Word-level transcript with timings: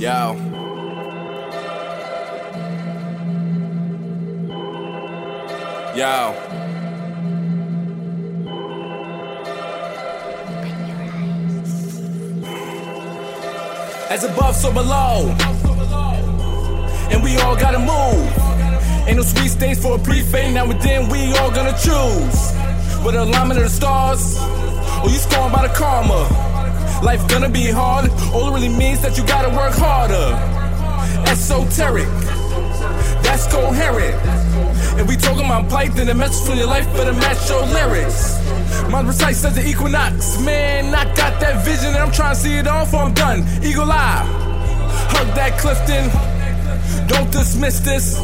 Yo. 0.00 0.34
Yo. 5.94 6.34
As 14.08 14.24
above, 14.24 14.56
so 14.56 14.72
below. 14.72 15.36
And 17.10 17.22
we 17.22 17.36
all 17.36 17.54
gotta 17.54 17.78
move. 17.78 17.86
Ain't 19.06 19.18
no 19.18 19.22
sweet 19.22 19.48
states 19.50 19.82
for 19.82 19.96
a 19.96 19.98
pre-fade, 19.98 20.54
now 20.54 20.64
and 20.70 20.80
then 20.80 21.10
we 21.10 21.30
all 21.36 21.50
gonna 21.50 21.72
choose. 21.72 22.54
With 23.04 23.16
alignment 23.16 23.60
of 23.60 23.64
the 23.64 23.68
stars, 23.68 24.38
or 25.04 25.10
you 25.10 25.18
scorned 25.18 25.52
by 25.52 25.68
the 25.68 25.74
karma. 25.74 26.49
Life 27.02 27.26
gonna 27.28 27.48
be 27.48 27.70
hard, 27.70 28.10
all 28.34 28.48
it 28.50 28.54
really 28.54 28.68
means 28.68 29.00
that 29.00 29.16
you 29.16 29.26
gotta 29.26 29.48
work 29.48 29.72
harder. 29.72 30.36
Esoteric, 31.30 32.06
that's 33.22 33.46
coherent. 33.50 34.14
And 34.98 35.08
we 35.08 35.16
talking 35.16 35.46
about 35.46 35.70
pipe, 35.70 35.92
then 35.92 36.08
the 36.08 36.14
message 36.14 36.46
from 36.46 36.58
your 36.58 36.66
life 36.66 36.84
better 36.92 37.14
match 37.14 37.48
your 37.48 37.64
lyrics. 37.66 38.38
My 38.90 39.02
precise 39.02 39.42
as 39.44 39.54
the 39.54 39.66
equinox, 39.66 40.38
man, 40.40 40.94
I 40.94 41.04
got 41.14 41.40
that 41.40 41.64
vision 41.64 41.88
and 41.88 41.96
I'm 41.96 42.12
trying 42.12 42.34
to 42.34 42.40
see 42.40 42.54
it 42.56 42.66
all 42.66 42.84
before 42.84 43.00
I'm 43.00 43.14
done. 43.14 43.46
Eagle 43.64 43.90
eye, 43.90 44.22
hug 45.08 45.26
that 45.36 45.58
Clifton, 45.58 46.10
don't 47.08 47.32
dismiss 47.32 47.80
this. 47.80 48.18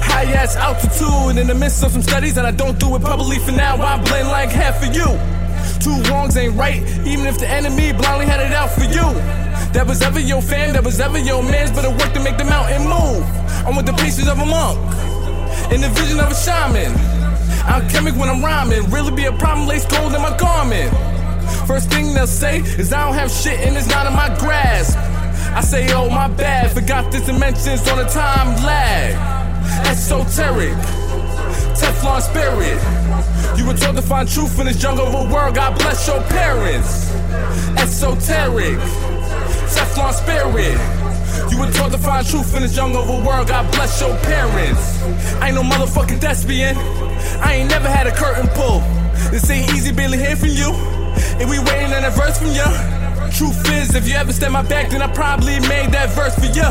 High 0.00 0.30
ass 0.32 0.54
altitude 0.54 1.36
in 1.40 1.48
the 1.48 1.54
midst 1.54 1.82
of 1.82 1.90
some 1.90 2.02
studies 2.02 2.34
that 2.36 2.46
I 2.46 2.52
don't 2.52 2.78
do 2.78 2.94
it 2.94 3.02
publicly 3.02 3.38
for 3.40 3.52
now. 3.52 3.74
I 3.74 4.00
blend 4.04 4.28
like 4.28 4.50
half 4.50 4.86
of 4.86 4.94
you. 4.94 5.37
Two 5.80 5.96
wrongs 6.10 6.36
ain't 6.36 6.54
right, 6.56 6.82
even 7.06 7.26
if 7.26 7.38
the 7.38 7.48
enemy 7.48 7.92
blindly 7.92 8.26
had 8.26 8.40
it 8.40 8.52
out 8.52 8.70
for 8.70 8.84
you. 8.84 9.06
That 9.72 9.86
was 9.86 10.02
ever 10.02 10.20
your 10.20 10.42
fam, 10.42 10.72
that 10.72 10.84
was 10.84 11.00
ever 11.00 11.18
your 11.18 11.42
man's, 11.42 11.70
better 11.70 11.90
work 11.90 12.12
to 12.14 12.20
make 12.20 12.38
the 12.38 12.44
mountain 12.44 12.82
move. 12.82 13.24
I'm 13.66 13.76
with 13.76 13.86
the 13.86 13.92
patience 13.92 14.28
of 14.28 14.38
a 14.38 14.46
monk, 14.46 14.78
in 15.72 15.80
the 15.80 15.88
vision 15.90 16.20
of 16.20 16.30
a 16.30 16.34
shaman. 16.34 16.92
Alchemic 17.68 18.16
when 18.16 18.30
I'm 18.30 18.42
rhyming, 18.42 18.88
really 18.90 19.12
be 19.12 19.26
a 19.26 19.32
problem, 19.32 19.68
lace 19.68 19.84
gold 19.84 20.14
in 20.14 20.22
my 20.22 20.36
garment. 20.38 20.90
First 21.66 21.90
thing 21.90 22.14
they'll 22.14 22.26
say 22.26 22.60
is 22.60 22.92
I 22.92 23.04
don't 23.04 23.14
have 23.14 23.30
shit 23.30 23.60
and 23.60 23.76
it's 23.76 23.88
not 23.88 24.06
in 24.06 24.14
my 24.14 24.28
grasp. 24.38 24.96
I 25.54 25.60
say, 25.60 25.92
oh 25.92 26.08
my 26.08 26.28
bad, 26.28 26.72
forgot 26.72 27.12
the 27.12 27.20
dimensions 27.20 27.86
on 27.88 27.98
a 27.98 28.08
time 28.08 28.56
lag. 28.64 29.14
Esoteric, 29.86 30.72
Teflon 31.80 32.20
spirit. 32.20 32.78
You 33.58 33.66
were 33.66 33.74
taught 33.74 33.96
to 33.96 34.02
find 34.02 34.28
truth 34.28 34.58
in 34.58 34.66
this 34.66 34.80
jungle 34.80 35.06
of 35.06 35.14
a 35.14 35.32
world. 35.32 35.54
God 35.54 35.78
bless 35.78 36.06
your 36.06 36.20
parents. 36.22 37.10
Esoteric, 37.78 38.78
Teflon 39.70 40.12
spirit. 40.12 40.78
You 41.50 41.58
were 41.58 41.70
taught 41.70 41.92
to 41.92 41.98
find 41.98 42.26
truth 42.26 42.54
in 42.56 42.62
this 42.62 42.74
jungle 42.74 43.02
of 43.02 43.08
a 43.08 43.26
world. 43.26 43.48
God 43.48 43.70
bless 43.72 44.00
your 44.00 44.16
parents. 44.18 45.02
I 45.40 45.48
ain't 45.48 45.54
no 45.54 45.62
motherfucking 45.62 46.20
thespian. 46.20 46.76
I 47.40 47.54
ain't 47.54 47.70
never 47.70 47.88
had 47.88 48.06
a 48.06 48.12
curtain 48.14 48.48
pull. 48.48 48.80
This 49.30 49.48
ain't 49.50 49.72
easy, 49.72 49.92
barely 49.92 50.18
hear 50.18 50.36
from 50.36 50.50
you. 50.50 50.72
And 51.38 51.48
we 51.48 51.58
waiting 51.58 51.92
on 51.92 52.04
a 52.04 52.10
verse 52.10 52.38
from 52.38 52.52
ya. 52.52 52.66
Truth 53.30 53.70
is, 53.72 53.94
if 53.94 54.08
you 54.08 54.14
ever 54.14 54.32
step 54.32 54.50
my 54.50 54.62
back, 54.62 54.90
then 54.90 55.02
I 55.02 55.12
probably 55.12 55.60
made 55.60 55.92
that 55.92 56.10
verse 56.10 56.34
for 56.34 56.46
ya. 56.46 56.70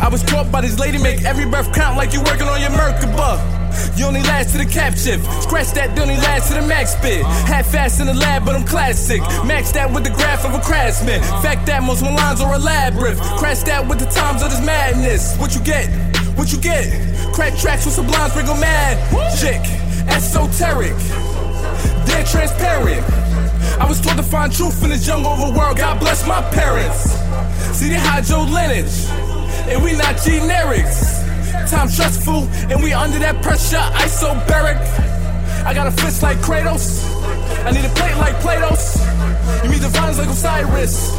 I 0.00 0.08
was 0.08 0.22
taught 0.22 0.50
by 0.50 0.60
this 0.60 0.78
lady, 0.78 0.98
make 0.98 1.22
every 1.22 1.46
breath 1.46 1.72
count 1.74 1.96
like 1.96 2.12
you 2.12 2.20
working 2.22 2.48
on 2.48 2.60
your 2.60 2.70
Merkaba. 2.70 3.63
You 3.96 4.06
only 4.06 4.22
last 4.22 4.52
to 4.52 4.58
the 4.58 4.66
cap 4.66 4.96
shift. 4.96 5.24
Scratch 5.42 5.72
that, 5.72 5.94
then 5.94 6.10
only 6.10 6.16
last 6.16 6.48
to 6.48 6.54
the 6.54 6.66
max 6.66 6.92
spit. 6.96 7.24
Half 7.46 7.70
fast 7.70 8.00
in 8.00 8.06
the 8.06 8.14
lab, 8.14 8.44
but 8.44 8.54
I'm 8.54 8.64
classic. 8.64 9.20
Max 9.44 9.72
that 9.72 9.90
with 9.92 10.04
the 10.04 10.10
graph 10.10 10.44
of 10.44 10.54
a 10.54 10.60
craftsman. 10.60 11.20
Fact 11.42 11.66
that 11.66 11.82
most 11.82 12.02
my 12.02 12.14
lines 12.14 12.40
are 12.40 12.54
elaborate. 12.54 13.18
Crash 13.38 13.62
that 13.64 13.86
with 13.86 13.98
the 13.98 14.06
times 14.06 14.42
of 14.42 14.50
this 14.50 14.64
madness. 14.64 15.36
What 15.38 15.54
you 15.54 15.62
get? 15.62 15.88
What 16.36 16.52
you 16.52 16.60
get? 16.60 16.90
Crack 17.34 17.56
tracks 17.58 17.84
with 17.84 17.94
sublime, 17.94 18.30
sprinkle 18.30 18.56
mad. 18.56 18.98
Chick, 19.38 19.62
esoteric. 20.08 20.96
They're 22.06 22.24
transparent. 22.24 23.04
I 23.80 23.86
was 23.88 24.00
taught 24.00 24.16
to 24.16 24.22
find 24.22 24.52
truth 24.52 24.82
in 24.84 24.90
this 24.90 25.06
jungle 25.06 25.32
of 25.32 25.54
a 25.54 25.58
world. 25.58 25.78
God 25.78 25.98
bless 25.98 26.26
my 26.26 26.42
parents. 26.50 27.14
See, 27.76 27.88
they 27.88 27.98
hide 27.98 28.28
your 28.28 28.46
lineage, 28.46 29.08
and 29.66 29.82
we 29.82 29.92
not 29.96 30.16
generics. 30.16 31.23
Time 31.68 31.88
stressful, 31.88 32.48
and 32.70 32.82
we 32.82 32.92
under 32.92 33.18
that 33.18 33.42
pressure. 33.42 33.84
Isobaric. 34.02 34.78
I 35.64 35.72
got 35.72 35.86
a 35.86 35.90
fist 35.90 36.22
like 36.22 36.38
Kratos. 36.38 37.02
I 37.64 37.70
need 37.70 37.84
a 37.84 37.94
plate 37.94 38.16
like 38.16 38.34
Plato's. 38.40 39.00
You 39.62 39.70
meet 39.70 39.80
the 39.80 39.88
vines 39.88 40.18
like 40.18 40.28
Osiris, 40.28 41.14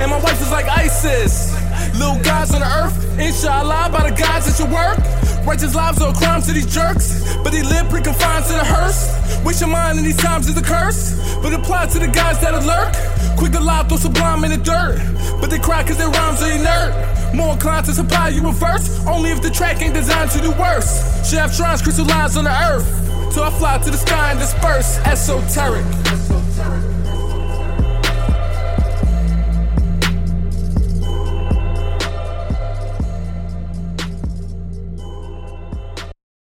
and 0.00 0.10
my 0.10 0.20
wife 0.20 0.40
is 0.40 0.50
like 0.50 0.66
Isis. 0.66 1.52
Little 1.98 2.22
gods 2.22 2.54
on 2.54 2.60
the 2.60 2.66
earth, 2.66 3.18
inshallah, 3.18 3.90
by 3.90 4.10
the 4.10 4.16
gods 4.16 4.46
that 4.46 4.58
you 4.62 4.72
work. 4.72 5.27
Righteous 5.46 5.74
lives 5.74 6.00
are 6.02 6.10
a 6.10 6.14
crime 6.14 6.42
to 6.42 6.52
these 6.52 6.72
jerks, 6.72 7.34
but 7.42 7.50
they 7.50 7.62
live 7.62 7.88
pre-confined 7.88 8.44
to 8.46 8.52
the 8.52 8.64
hearse. 8.64 9.08
Wish 9.44 9.60
your 9.60 9.68
mind 9.68 9.98
in 9.98 10.04
these 10.04 10.16
times 10.16 10.48
is 10.48 10.56
a 10.56 10.62
curse, 10.62 11.18
but 11.42 11.52
apply 11.52 11.86
to 11.86 11.98
the 11.98 12.08
guys 12.08 12.40
that 12.40 12.52
lurk. 12.66 12.94
Quick 13.38 13.52
to 13.52 13.58
throw 13.58 13.96
sublime 13.96 14.44
in 14.44 14.50
the 14.50 14.56
dirt, 14.58 14.98
but 15.40 15.48
they 15.48 15.58
cry 15.58 15.82
cause 15.84 15.96
their 15.96 16.10
rhymes 16.10 16.42
are 16.42 16.50
inert. 16.50 17.34
More 17.34 17.52
inclined 17.52 17.86
to 17.86 17.92
supply 17.92 18.28
you 18.28 18.46
a 18.48 18.52
verse, 18.52 19.04
only 19.06 19.30
if 19.30 19.40
the 19.40 19.50
track 19.50 19.80
ain't 19.80 19.94
designed 19.94 20.30
to 20.32 20.40
do 20.40 20.50
worse. 20.52 21.30
Have 21.32 21.54
shrines 21.54 21.82
crystallized 21.82 22.36
on 22.36 22.44
the 22.44 22.50
earth, 22.50 22.88
till 23.32 23.44
I 23.44 23.50
fly 23.50 23.78
to 23.78 23.90
the 23.90 23.98
sky 23.98 24.32
and 24.32 24.40
disperse. 24.40 24.98
Esoteric. 25.06 26.97